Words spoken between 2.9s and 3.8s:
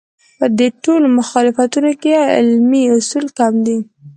اصول کم دي.